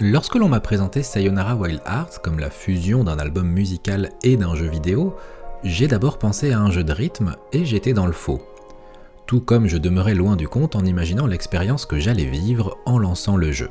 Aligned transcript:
Lorsque 0.00 0.34
l'on 0.34 0.50
m'a 0.50 0.60
présenté 0.60 1.02
Sayonara 1.02 1.56
Wild 1.56 1.80
Hearts 1.86 2.20
comme 2.22 2.38
la 2.38 2.50
fusion 2.50 3.02
d'un 3.02 3.18
album 3.18 3.48
musical 3.48 4.10
et 4.22 4.36
d'un 4.36 4.54
jeu 4.54 4.68
vidéo, 4.68 5.16
j'ai 5.64 5.88
d'abord 5.88 6.18
pensé 6.18 6.52
à 6.52 6.60
un 6.60 6.70
jeu 6.70 6.84
de 6.84 6.92
rythme 6.92 7.34
et 7.54 7.64
j'étais 7.64 7.94
dans 7.94 8.04
le 8.04 8.12
faux. 8.12 8.42
Tout 9.24 9.40
comme 9.40 9.68
je 9.68 9.78
demeurais 9.78 10.14
loin 10.14 10.36
du 10.36 10.48
compte 10.48 10.76
en 10.76 10.84
imaginant 10.84 11.26
l'expérience 11.26 11.86
que 11.86 11.98
j'allais 11.98 12.26
vivre 12.26 12.76
en 12.84 12.98
lançant 12.98 13.38
le 13.38 13.52
jeu. 13.52 13.70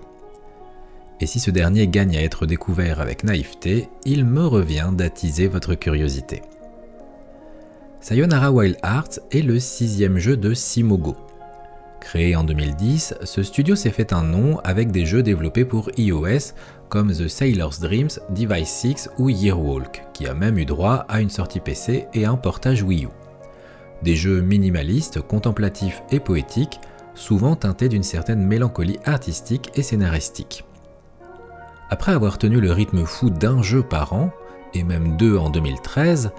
Et 1.21 1.27
si 1.27 1.39
ce 1.39 1.51
dernier 1.51 1.87
gagne 1.87 2.17
à 2.17 2.23
être 2.23 2.47
découvert 2.47 3.01
avec 3.01 3.23
naïveté, 3.23 3.87
il 4.03 4.25
me 4.25 4.47
revient 4.47 4.89
d'attiser 4.93 5.47
votre 5.47 5.75
curiosité. 5.75 6.41
Sayonara 7.99 8.51
Wild 8.51 8.77
Hearts 8.83 9.19
est 9.31 9.43
le 9.43 9.59
sixième 9.59 10.17
jeu 10.17 10.37
de 10.37 10.55
Simogo, 10.55 11.15
Créé 12.05 12.35
en 12.35 12.43
2010, 12.43 13.15
ce 13.23 13.41
studio 13.41 13.75
s'est 13.75 13.89
fait 13.89 14.13
un 14.13 14.21
nom 14.21 14.59
avec 14.59 14.91
des 14.91 15.07
jeux 15.07 15.23
développés 15.23 15.65
pour 15.65 15.89
iOS 15.97 16.53
comme 16.87 17.11
The 17.11 17.27
Sailor's 17.27 17.79
Dreams, 17.79 18.11
Device 18.29 18.69
6 18.69 19.09
ou 19.17 19.29
Yearwalk, 19.29 20.05
qui 20.13 20.27
a 20.27 20.35
même 20.35 20.59
eu 20.59 20.65
droit 20.65 21.07
à 21.09 21.19
une 21.19 21.31
sortie 21.31 21.59
PC 21.59 22.05
et 22.13 22.25
un 22.25 22.35
portage 22.35 22.83
Wii 22.83 23.05
U. 23.05 23.09
Des 24.03 24.15
jeux 24.15 24.41
minimalistes, 24.41 25.19
contemplatifs 25.19 26.03
et 26.11 26.19
poétiques, 26.19 26.79
souvent 27.15 27.55
teintés 27.55 27.89
d'une 27.89 28.03
certaine 28.03 28.45
mélancolie 28.45 28.99
artistique 29.05 29.71
et 29.73 29.81
scénaristique. 29.81 30.63
Après 31.89 32.11
avoir 32.11 32.37
tenu 32.37 32.61
le 32.61 32.71
rythme 32.71 33.03
fou 33.03 33.31
d'un 33.31 33.63
jeu 33.63 33.81
par 33.81 34.13
an, 34.13 34.29
et 34.75 34.83
même 34.83 35.17
deux 35.17 35.37
en 35.37 35.49
2013, 35.49 36.29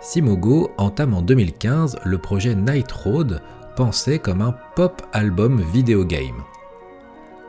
Simogo 0.00 0.70
entame 0.78 1.14
en 1.14 1.22
2015 1.22 1.98
le 2.04 2.18
projet 2.18 2.54
Night 2.54 2.92
Road, 2.92 3.42
pensé 3.76 4.18
comme 4.18 4.40
un 4.40 4.54
pop 4.74 5.02
album 5.12 5.60
vidéo 5.60 6.04
game. 6.04 6.42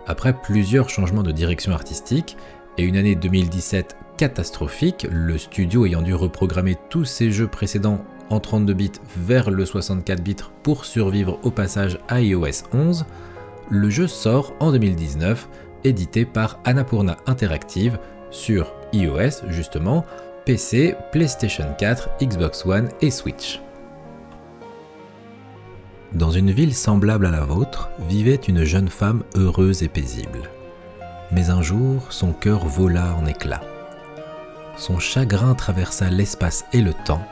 Après 0.06 0.34
plusieurs 0.34 0.90
changements 0.90 1.24
de 1.24 1.32
direction 1.32 1.72
artistique 1.72 2.38
et 2.78 2.84
une 2.84 2.98
année 2.98 3.16
2017 3.16 3.96
catastrophique, 4.18 5.08
le 5.10 5.38
studio 5.38 5.86
ayant 5.86 6.02
dû 6.02 6.14
reprogrammer 6.14 6.76
tous 6.90 7.06
ses 7.06 7.32
jeux 7.32 7.48
précédents 7.48 8.04
en 8.30 8.40
32 8.40 8.74
bits 8.74 8.92
vers 9.16 9.50
le 9.50 9.66
64 9.66 10.22
bits 10.22 10.36
pour 10.64 10.86
survivre 10.86 11.40
au 11.44 11.50
passage 11.50 11.98
à 12.10 12.22
iOS 12.22 12.68
11, 12.74 13.06
le 13.70 13.90
jeu 13.90 14.08
sort 14.08 14.54
en 14.60 14.72
2019, 14.72 15.48
édité 15.86 16.26
par 16.26 16.60
Annapurna 16.66 17.18
Interactive 17.26 18.00
sur 18.32 18.74
iOS 18.92 19.48
justement, 19.50 20.06
PC, 20.46 20.96
PlayStation 21.12 21.68
4, 21.78 22.10
Xbox 22.22 22.66
One 22.66 22.90
et 23.02 23.12
Switch. 23.12 23.62
Dans 26.14 26.32
une 26.32 26.52
ville 26.52 26.74
semblable 26.74 27.26
à 27.26 27.32
la 27.32 27.44
vôtre 27.44 27.90
vivait 28.08 28.36
une 28.36 28.64
jeune 28.64 28.88
femme 28.88 29.24
heureuse 29.36 29.84
et 29.84 29.90
paisible. 29.90 30.50
Mais 31.32 31.50
un 31.50 31.62
jour, 31.62 32.14
son 32.14 32.32
cœur 32.32 32.66
vola 32.66 33.14
en 33.16 33.26
éclats. 33.26 33.64
Son 34.78 35.00
chagrin 35.00 35.54
traversa 35.54 36.10
l'espace 36.10 36.66
et 36.72 36.82
le 36.82 36.94
temps. 36.94 37.26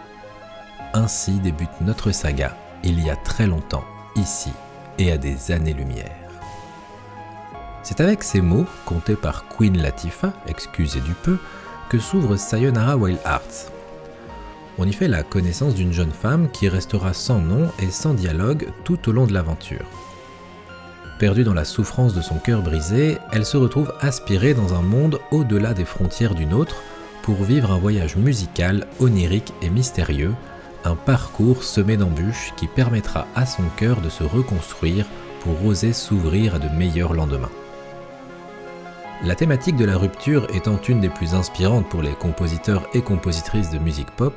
Ainsi 0.94 1.40
débute 1.40 1.82
notre 1.82 2.12
saga, 2.12 2.58
il 2.84 3.02
y 3.02 3.10
a 3.10 3.16
très 3.16 3.48
longtemps, 3.48 3.86
ici 4.18 4.52
et 4.98 5.12
à 5.12 5.18
des 5.18 5.52
années-lumière. 5.52 6.12
C'est 7.82 8.02
avec 8.02 8.24
ces 8.24 8.42
mots, 8.42 8.66
comptés 8.86 9.16
par 9.16 9.48
Queen 9.48 9.82
Latifah, 9.82 10.34
excusez 10.48 11.02
du 11.02 11.14
peu, 11.14 11.38
que 11.90 12.00
s'ouvre 12.00 12.36
Sayonara 12.36 12.98
Wild 12.98 13.20
Hearts, 13.26 13.72
on 14.78 14.88
y 14.88 14.94
fait 14.94 15.08
la 15.08 15.24
connaissance 15.24 15.76
d'une 15.76 15.94
jeune 15.94 16.12
femme 16.12 16.50
qui 16.52 16.68
restera 16.68 17.14
sans 17.14 17.40
nom 17.40 17.70
et 17.80 17.92
sans 17.92 18.14
dialogue 18.14 18.68
tout 18.84 19.10
au 19.10 19.12
long 19.12 19.26
de 19.26 19.34
l'aventure. 19.34 19.86
Perdue 21.18 21.46
dans 21.46 21.54
la 21.54 21.64
souffrance 21.64 22.14
de 22.14 22.22
son 22.22 22.36
cœur 22.36 22.62
brisé, 22.62 23.18
elle 23.32 23.46
se 23.46 23.56
retrouve 23.56 23.94
aspirée 24.02 24.54
dans 24.54 24.74
un 24.74 24.82
monde 24.82 25.20
au-delà 25.32 25.74
des 25.74 25.86
frontières 25.86 26.36
d'une 26.36 26.54
autre 26.54 26.82
pour 27.22 27.42
vivre 27.44 27.72
un 27.72 27.80
voyage 27.80 28.18
musical, 28.18 28.86
onirique 29.00 29.54
et 29.62 29.70
mystérieux, 29.70 30.34
un 30.84 30.96
parcours 30.96 31.64
semé 31.64 31.96
d'embûches 31.96 32.54
qui 32.58 32.68
permettra 32.68 33.28
à 33.34 33.46
son 33.46 33.64
cœur 33.78 34.02
de 34.02 34.10
se 34.10 34.24
reconstruire 34.24 35.06
pour 35.40 35.66
oser 35.66 35.94
s'ouvrir 35.94 36.56
à 36.56 36.60
de 36.60 36.68
meilleurs 36.70 37.14
lendemains. 37.14 37.50
La 39.24 39.36
thématique 39.36 39.78
de 39.78 39.86
la 39.86 39.98
rupture 39.98 40.48
étant 40.54 40.80
une 40.88 41.00
des 41.00 41.10
plus 41.10 41.34
inspirantes 41.34 41.88
pour 41.90 42.02
les 42.02 42.14
compositeurs 42.14 42.88
et 42.94 43.02
compositrices 43.02 43.72
de 43.72 43.80
musique 43.80 44.12
pop, 44.12 44.34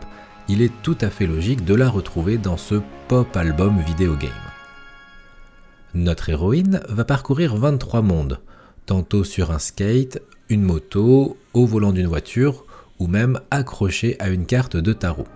il 0.48 0.62
est 0.62 0.72
tout 0.82 0.96
à 1.00 1.10
fait 1.10 1.26
logique 1.26 1.64
de 1.64 1.74
la 1.74 1.88
retrouver 1.88 2.38
dans 2.38 2.56
ce 2.56 2.76
pop 3.06 3.36
album 3.36 3.80
vidéo 3.80 4.16
game. 4.16 4.30
Notre 5.94 6.30
héroïne 6.30 6.80
va 6.88 7.04
parcourir 7.04 7.56
23 7.56 8.02
mondes, 8.02 8.40
tantôt 8.86 9.24
sur 9.24 9.50
un 9.50 9.58
skate, 9.58 10.22
une 10.48 10.62
moto, 10.62 11.36
au 11.52 11.66
volant 11.66 11.92
d'une 11.92 12.06
voiture 12.06 12.64
ou 12.98 13.06
même 13.06 13.40
accrochée 13.50 14.16
à 14.18 14.28
une 14.28 14.46
carte 14.46 14.76
de 14.76 14.92
tarot. 14.92 15.26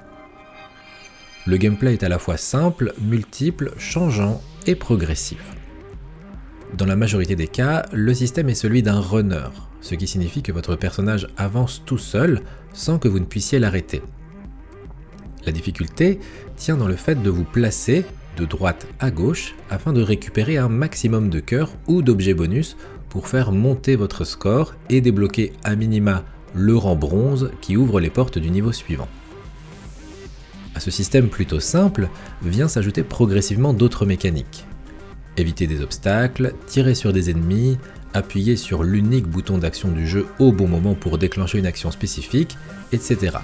Le 1.47 1.57
gameplay 1.57 1.95
est 1.95 2.05
à 2.05 2.09
la 2.09 2.19
fois 2.19 2.37
simple, 2.37 2.95
multiple, 3.01 3.73
changeant 3.77 4.41
et 4.67 4.75
progressif. 4.75 5.43
Dans 6.77 6.87
la 6.87 6.97
majorité 6.97 7.37
des 7.37 7.49
cas, 7.49 7.85
le 7.93 8.15
système 8.15 8.49
est 8.49 8.55
celui 8.55 8.83
d'un 8.83 9.01
runner, 9.01 9.49
ce 9.81 9.95
qui 9.95 10.07
signifie 10.07 10.43
que 10.43 10.53
votre 10.53 10.77
personnage 10.77 11.29
avance 11.37 11.83
tout 11.85 11.99
seul 11.99 12.41
sans 12.73 12.99
que 12.99 13.09
vous 13.09 13.19
ne 13.19 13.27
puissiez 13.27 13.59
l'arrêter. 13.59 14.03
La 15.45 15.53
difficulté 15.53 16.21
tient 16.57 16.77
dans 16.77 16.89
le 16.89 16.97
fait 16.97 17.21
de 17.21 17.31
vous 17.31 17.45
placer 17.45 18.05
de 18.37 18.45
droite 18.45 18.87
à 19.01 19.11
gauche 19.11 19.55
afin 19.71 19.93
de 19.93 20.03
récupérer 20.03 20.57
un 20.57 20.69
maximum 20.69 21.29
de 21.31 21.41
cœurs 21.41 21.73
ou 21.87 22.03
d'objets 22.03 22.35
bonus 22.35 22.77
pour 23.09 23.29
faire 23.29 23.53
monter 23.53 23.97
votre 23.97 24.25
score 24.25 24.75
et 24.89 25.01
débloquer 25.01 25.53
à 25.65 25.77
minima 25.77 26.25
le 26.55 26.77
rang 26.77 26.97
bronze 26.97 27.51
qui 27.61 27.77
ouvre 27.77 28.01
les 28.01 28.11
portes 28.11 28.39
du 28.39 28.51
niveau 28.51 28.73
suivant. 28.73 29.09
À 30.75 30.81
ce 30.81 30.91
système 30.91 31.29
plutôt 31.29 31.61
simple 31.61 32.09
vient 32.43 32.69
s'ajouter 32.69 33.03
progressivement 33.03 33.75
d'autres 33.75 34.07
mécaniques. 34.07 34.65
Éviter 35.37 35.67
des 35.67 35.83
obstacles, 35.83 36.55
tirer 36.67 36.95
sur 36.95 37.13
des 37.13 37.31
ennemis, 37.31 37.79
appuyer 38.15 38.57
sur 38.57 38.83
l'unique 38.83 39.27
bouton 39.27 39.59
d'action 39.59 39.91
du 39.91 40.07
jeu 40.07 40.27
au 40.39 40.53
bon 40.53 40.69
moment 40.69 40.95
pour 40.95 41.19
déclencher 41.19 41.59
une 41.59 41.67
action 41.67 41.91
spécifique, 41.91 42.57
etc. 42.93 43.39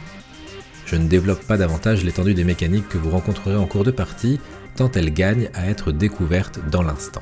Je 0.90 0.96
ne 0.96 1.06
développe 1.06 1.44
pas 1.44 1.58
davantage 1.58 2.02
l'étendue 2.02 2.32
des 2.32 2.44
mécaniques 2.44 2.88
que 2.88 2.96
vous 2.96 3.10
rencontrerez 3.10 3.56
en 3.56 3.66
cours 3.66 3.84
de 3.84 3.90
partie, 3.90 4.40
tant 4.74 4.90
elles 4.92 5.12
gagnent 5.12 5.50
à 5.52 5.68
être 5.68 5.92
découvertes 5.92 6.60
dans 6.70 6.80
l'instant. 6.80 7.20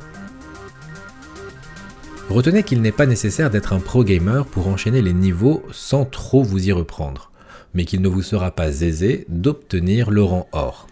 Retenez 2.31 2.63
qu'il 2.63 2.81
n'est 2.81 2.93
pas 2.93 3.07
nécessaire 3.07 3.51
d'être 3.51 3.73
un 3.73 3.81
pro 3.81 4.05
gamer 4.05 4.47
pour 4.47 4.69
enchaîner 4.69 5.03
les 5.03 5.13
niveaux 5.13 5.65
sans 5.73 6.05
trop 6.05 6.45
vous 6.45 6.69
y 6.69 6.71
reprendre, 6.71 7.33
mais 7.75 7.85
qu'il 7.85 8.03
ne 8.03 8.09
vous 8.09 8.23
sera 8.23 8.53
pas 8.53 8.83
aisé 8.83 9.25
d'obtenir 9.29 10.13
le 10.13 10.23
rang 10.23 10.49
or. 10.53 10.87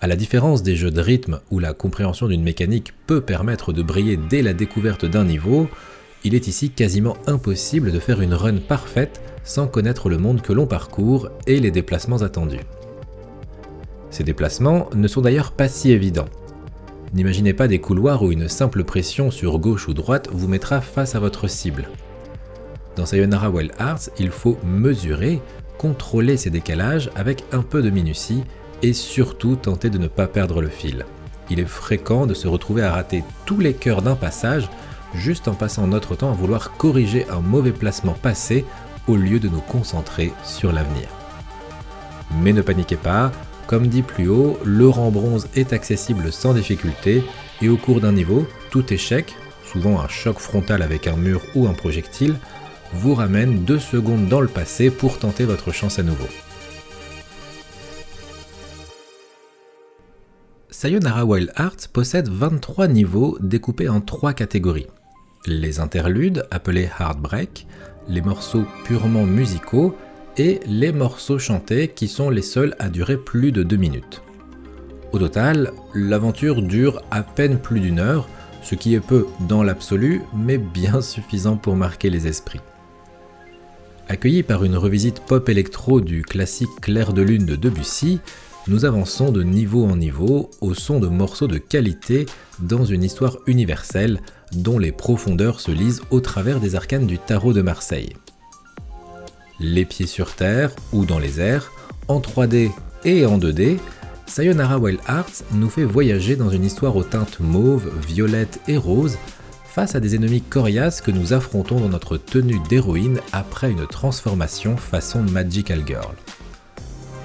À 0.00 0.06
la 0.06 0.16
différence 0.16 0.62
des 0.62 0.74
jeux 0.74 0.90
de 0.90 1.02
rythme 1.02 1.40
où 1.50 1.58
la 1.58 1.74
compréhension 1.74 2.28
d'une 2.28 2.42
mécanique 2.42 2.94
peut 3.06 3.20
permettre 3.20 3.74
de 3.74 3.82
briller 3.82 4.16
dès 4.16 4.40
la 4.40 4.54
découverte 4.54 5.04
d'un 5.04 5.26
niveau, 5.26 5.68
il 6.24 6.34
est 6.34 6.46
ici 6.46 6.70
quasiment 6.70 7.18
impossible 7.26 7.92
de 7.92 8.00
faire 8.00 8.22
une 8.22 8.32
run 8.32 8.56
parfaite 8.56 9.20
sans 9.48 9.66
connaître 9.66 10.10
le 10.10 10.18
monde 10.18 10.42
que 10.42 10.52
l'on 10.52 10.66
parcourt 10.66 11.30
et 11.46 11.58
les 11.58 11.70
déplacements 11.70 12.22
attendus. 12.22 12.60
Ces 14.10 14.22
déplacements 14.22 14.90
ne 14.94 15.08
sont 15.08 15.22
d'ailleurs 15.22 15.52
pas 15.52 15.68
si 15.68 15.90
évidents. 15.90 16.28
N'imaginez 17.14 17.54
pas 17.54 17.66
des 17.66 17.80
couloirs 17.80 18.22
où 18.22 18.30
une 18.30 18.48
simple 18.48 18.84
pression 18.84 19.30
sur 19.30 19.58
gauche 19.58 19.88
ou 19.88 19.94
droite 19.94 20.28
vous 20.30 20.48
mettra 20.48 20.82
face 20.82 21.14
à 21.14 21.20
votre 21.20 21.48
cible. 21.48 21.88
Dans 22.94 23.06
Sayonara 23.06 23.48
Wild 23.48 23.72
Hearts, 23.80 24.10
il 24.18 24.30
faut 24.30 24.58
mesurer, 24.64 25.40
contrôler 25.78 26.36
ces 26.36 26.50
décalages 26.50 27.10
avec 27.16 27.42
un 27.50 27.62
peu 27.62 27.80
de 27.80 27.88
minutie 27.88 28.44
et 28.82 28.92
surtout 28.92 29.56
tenter 29.56 29.88
de 29.88 29.98
ne 29.98 30.08
pas 30.08 30.26
perdre 30.26 30.60
le 30.60 30.68
fil. 30.68 31.06
Il 31.48 31.58
est 31.58 31.64
fréquent 31.64 32.26
de 32.26 32.34
se 32.34 32.48
retrouver 32.48 32.82
à 32.82 32.92
rater 32.92 33.24
tous 33.46 33.60
les 33.60 33.72
cœurs 33.72 34.02
d'un 34.02 34.16
passage 34.16 34.68
juste 35.14 35.48
en 35.48 35.54
passant 35.54 35.86
notre 35.86 36.16
temps 36.16 36.30
à 36.30 36.34
vouloir 36.34 36.76
corriger 36.76 37.26
un 37.30 37.40
mauvais 37.40 37.72
placement 37.72 38.12
passé 38.12 38.66
au 39.08 39.16
lieu 39.16 39.40
de 39.40 39.48
nous 39.48 39.60
concentrer 39.60 40.32
sur 40.44 40.72
l'avenir. 40.72 41.08
Mais 42.42 42.52
ne 42.52 42.62
paniquez 42.62 42.96
pas, 42.96 43.32
comme 43.66 43.88
dit 43.88 44.02
plus 44.02 44.28
haut, 44.28 44.58
le 44.64 44.88
rang 44.88 45.10
bronze 45.10 45.48
est 45.54 45.72
accessible 45.72 46.32
sans 46.32 46.54
difficulté 46.54 47.24
et 47.60 47.68
au 47.68 47.76
cours 47.76 48.00
d'un 48.00 48.12
niveau, 48.12 48.46
tout 48.70 48.92
échec, 48.92 49.34
souvent 49.64 50.00
un 50.00 50.08
choc 50.08 50.38
frontal 50.38 50.82
avec 50.82 51.06
un 51.06 51.16
mur 51.16 51.42
ou 51.54 51.66
un 51.66 51.74
projectile, 51.74 52.36
vous 52.92 53.14
ramène 53.14 53.64
deux 53.64 53.78
secondes 53.78 54.28
dans 54.28 54.40
le 54.40 54.48
passé 54.48 54.90
pour 54.90 55.18
tenter 55.18 55.44
votre 55.44 55.72
chance 55.72 55.98
à 55.98 56.02
nouveau. 56.02 56.28
Sayonara 60.70 61.24
Wild 61.24 61.52
Hearts 61.58 61.88
possède 61.92 62.28
23 62.28 62.88
niveaux 62.88 63.36
découpés 63.40 63.88
en 63.88 64.00
trois 64.00 64.32
catégories. 64.32 64.86
Les 65.44 65.80
interludes, 65.80 66.46
appelés 66.50 66.88
Heartbreak, 67.00 67.66
les 68.08 68.20
morceaux 68.20 68.64
purement 68.84 69.24
musicaux 69.24 69.96
et 70.36 70.60
les 70.66 70.92
morceaux 70.92 71.38
chantés 71.38 71.88
qui 71.88 72.08
sont 72.08 72.30
les 72.30 72.42
seuls 72.42 72.74
à 72.78 72.88
durer 72.88 73.16
plus 73.16 73.52
de 73.52 73.62
2 73.62 73.76
minutes. 73.76 74.22
Au 75.12 75.18
total, 75.18 75.72
l'aventure 75.94 76.62
dure 76.62 77.02
à 77.10 77.22
peine 77.22 77.58
plus 77.58 77.80
d'une 77.80 77.98
heure, 77.98 78.28
ce 78.62 78.74
qui 78.74 78.94
est 78.94 79.00
peu 79.00 79.26
dans 79.48 79.62
l'absolu, 79.62 80.22
mais 80.36 80.58
bien 80.58 81.00
suffisant 81.02 81.56
pour 81.56 81.76
marquer 81.76 82.10
les 82.10 82.26
esprits. 82.26 82.60
Accueillis 84.08 84.42
par 84.42 84.64
une 84.64 84.76
revisite 84.76 85.20
pop 85.20 85.48
électro 85.48 86.00
du 86.00 86.22
classique 86.22 86.80
Clair 86.80 87.12
de 87.12 87.22
lune 87.22 87.44
de 87.44 87.56
Debussy, 87.56 88.20
nous 88.66 88.84
avançons 88.84 89.32
de 89.32 89.42
niveau 89.42 89.84
en 89.84 89.96
niveau 89.96 90.50
au 90.60 90.74
son 90.74 91.00
de 91.00 91.08
morceaux 91.08 91.46
de 91.46 91.58
qualité 91.58 92.26
dans 92.58 92.84
une 92.84 93.02
histoire 93.02 93.38
universelle 93.46 94.20
dont 94.52 94.78
les 94.78 94.92
profondeurs 94.92 95.60
se 95.60 95.70
lisent 95.70 96.02
au 96.10 96.20
travers 96.20 96.60
des 96.60 96.74
arcanes 96.74 97.06
du 97.06 97.18
tarot 97.18 97.52
de 97.52 97.62
Marseille. 97.62 98.14
Les 99.60 99.84
pieds 99.84 100.06
sur 100.06 100.34
terre 100.34 100.70
ou 100.92 101.04
dans 101.04 101.18
les 101.18 101.40
airs, 101.40 101.72
en 102.06 102.20
3D 102.20 102.70
et 103.04 103.26
en 103.26 103.38
2D, 103.38 103.78
Sayonara 104.26 104.78
Wild 104.78 105.00
Hearts 105.08 105.44
nous 105.52 105.70
fait 105.70 105.84
voyager 105.84 106.36
dans 106.36 106.50
une 106.50 106.64
histoire 106.64 106.96
aux 106.96 107.04
teintes 107.04 107.40
mauve, 107.40 107.90
violette 108.06 108.60
et 108.68 108.76
rose 108.76 109.16
face 109.64 109.94
à 109.94 110.00
des 110.00 110.16
ennemis 110.16 110.42
coriaces 110.42 111.00
que 111.00 111.10
nous 111.10 111.32
affrontons 111.32 111.80
dans 111.80 111.88
notre 111.88 112.16
tenue 112.16 112.60
d'héroïne 112.68 113.20
après 113.32 113.70
une 113.70 113.86
transformation 113.86 114.76
façon 114.76 115.22
Magical 115.22 115.82
Girl. 115.86 116.14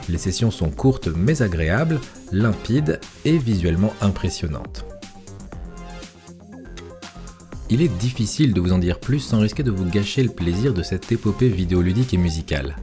Les 0.10 0.18
sessions 0.18 0.52
sont 0.52 0.70
courtes 0.70 1.08
mais 1.08 1.42
agréables, 1.42 2.00
limpides 2.32 3.00
et 3.26 3.38
visuellement 3.38 3.94
impressionnantes. 4.02 4.86
Il 7.74 7.82
est 7.82 7.88
difficile 7.88 8.54
de 8.54 8.62
vous 8.62 8.72
en 8.72 8.78
dire 8.78 9.00
plus 9.00 9.20
sans 9.20 9.40
risquer 9.40 9.64
de 9.64 9.72
vous 9.72 9.90
gâcher 9.90 10.22
le 10.22 10.30
plaisir 10.30 10.76
de 10.76 10.84
cette 10.84 11.12
épopée 11.12 11.50
vidéoludique 11.50 12.14
et 12.14 12.18
musicale. 12.18 12.76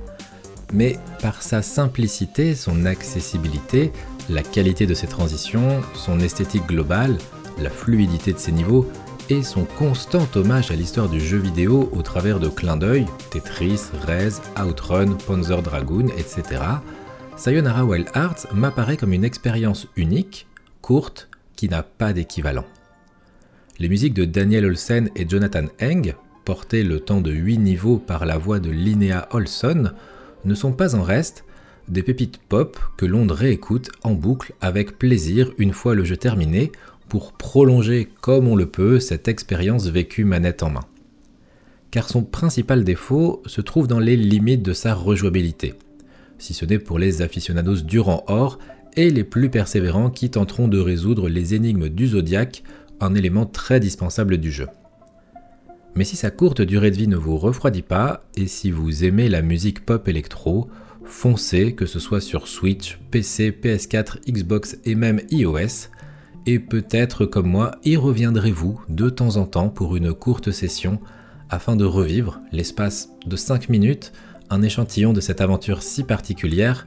Mais 0.73 0.99
par 1.23 1.43
sa 1.43 1.63
simplicité, 1.63 2.57
son 2.57 2.85
accessibilité, 2.87 3.93
la 4.29 4.43
qualité 4.43 4.89
de 4.89 4.95
ses 4.95 5.07
transitions, 5.07 5.81
son 5.95 6.19
esthétique 6.19 6.67
globale, 6.67 7.19
la 7.61 7.71
fluidité 7.71 8.33
de 8.33 8.39
ses 8.39 8.51
niveaux 8.51 8.85
et 9.29 9.45
son 9.45 9.65
constant 9.65 10.27
hommage 10.35 10.73
à 10.73 10.75
l'histoire 10.75 11.09
du 11.09 11.21
jeu 11.21 11.39
vidéo 11.39 11.89
au 11.93 12.03
travers 12.03 12.41
de 12.41 12.49
clins 12.49 12.77
d'œil, 12.77 13.07
Tetris, 13.31 13.83
Rez, 14.09 14.41
Outrun, 14.61 15.13
Panzer 15.25 15.63
Dragoon, 15.63 16.09
etc., 16.19 16.63
Sayonara 17.37 17.85
Wild 17.85 18.09
Hearts 18.17 18.49
m'apparaît 18.53 18.97
comme 18.97 19.13
une 19.13 19.25
expérience 19.25 19.87
unique, 19.95 20.49
courte, 20.83 21.29
qui 21.55 21.69
n'a 21.69 21.85
pas 21.85 22.13
d'équivalent. 22.13 22.65
Les 23.81 23.89
musiques 23.89 24.13
de 24.13 24.27
Daniel 24.27 24.67
Olsen 24.67 25.09
et 25.17 25.27
Jonathan 25.27 25.65
Eng, 25.81 26.13
portées 26.45 26.83
le 26.83 27.01
temps 27.01 27.23
de 27.23 27.33
8 27.33 27.57
niveaux 27.57 27.97
par 27.97 28.27
la 28.27 28.37
voix 28.37 28.61
de 28.61 28.69
Linnea 28.69 29.27
Olson, 29.31 29.93
ne 30.45 30.55
sont 30.55 30.73
pas 30.73 30.95
en 30.95 31.03
reste 31.03 31.47
des 31.89 32.03
pépites 32.03 32.37
pop 32.47 32.79
que 32.99 33.07
l'on 33.07 33.27
réécoute 33.27 33.89
en 34.03 34.13
boucle 34.13 34.53
avec 34.61 34.99
plaisir 34.99 35.51
une 35.57 35.73
fois 35.73 35.95
le 35.95 36.05
jeu 36.05 36.19
terminé 36.19 36.73
pour 37.09 37.33
prolonger 37.33 38.07
comme 38.21 38.49
on 38.49 38.55
le 38.55 38.67
peut 38.67 39.01
cette 39.01 39.29
expérience 39.29 39.87
vécue 39.87 40.25
manette 40.25 40.63
en 40.63 40.69
main. 40.69 40.85
Car 41.91 42.07
son 42.07 42.23
principal 42.23 42.85
défaut 42.85 43.43
se 43.47 43.63
trouve 43.63 43.89
dans 43.89 43.99
les 43.99 44.19
limites 44.19 44.63
de 44.63 44.75
sa 44.75 44.93
rejouabilité, 44.93 45.73
si 46.37 46.53
ce 46.53 46.67
n'est 46.67 46.79
pour 46.79 46.99
les 46.99 47.23
aficionados 47.23 47.81
durant 47.81 48.25
or 48.27 48.59
et 48.97 49.09
les 49.09 49.25
plus 49.25 49.49
persévérants 49.49 50.11
qui 50.11 50.29
tenteront 50.29 50.69
de 50.69 50.79
résoudre 50.79 51.31
les 51.31 51.55
énigmes 51.55 51.89
du 51.89 52.09
zodiaque 52.09 52.63
un 53.01 53.15
élément 53.15 53.47
très 53.47 53.81
dispensable 53.81 54.39
du 54.39 54.51
jeu. 54.51 54.69
Mais 55.95 56.05
si 56.05 56.17
sa 56.17 56.31
courte 56.31 56.63
durée 56.63 56.91
de 56.91 56.97
vie 56.97 57.09
ne 57.09 57.17
vous 57.17 57.37
refroidit 57.37 57.83
pas, 57.83 58.25
et 58.37 58.47
si 58.47 58.71
vous 58.71 59.05
aimez 59.05 59.29
la 59.29 59.43
musique 59.43 59.85
pop 59.85 60.07
électro, 60.07 60.69
foncez 61.05 61.75
que 61.75 61.87
ce 61.87 61.99
soit 61.99 62.21
sur 62.21 62.47
Switch, 62.47 62.99
PC, 63.11 63.51
PS4, 63.51 64.31
Xbox 64.31 64.79
et 64.85 64.95
même 64.95 65.21
iOS, 65.31 65.89
et 66.47 66.59
peut-être 66.59 67.27
comme 67.27 67.49
moi 67.49 67.73
y 67.85 67.97
reviendrez-vous 67.97 68.81
de 68.89 69.11
temps 69.11 69.37
en 69.37 69.47
temps 69.47 69.69
pour 69.69 69.97
une 69.97 70.15
courte 70.15 70.53
session 70.53 71.01
afin 71.51 71.75
de 71.75 71.85
revivre, 71.85 72.41
l'espace 72.53 73.11
de 73.27 73.37
5 73.37 73.69
minutes, 73.69 74.13
un 74.51 74.63
échantillon 74.63 75.13
de 75.13 75.21
cette 75.21 75.41
aventure 75.41 75.83
si 75.83 76.05
particulière, 76.05 76.87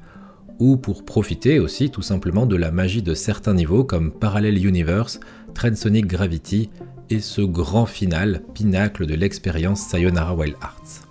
ou 0.59 0.77
pour 0.77 1.05
profiter 1.05 1.59
aussi 1.59 1.89
tout 1.89 2.01
simplement 2.01 2.45
de 2.45 2.55
la 2.55 2.71
magie 2.71 3.01
de 3.01 3.13
certains 3.13 3.53
niveaux 3.53 3.83
comme 3.83 4.11
Parallel 4.11 4.65
Universe, 4.65 5.19
Transonic 5.53 6.07
Gravity 6.07 6.69
et 7.09 7.19
ce 7.19 7.41
grand 7.41 7.85
final, 7.85 8.41
pinacle 8.53 9.05
de 9.05 9.15
l'expérience 9.15 9.81
Sayonara 9.81 10.35
Wild 10.35 10.55
Arts. 10.61 11.02